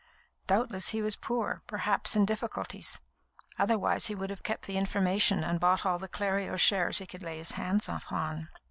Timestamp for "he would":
4.07-4.31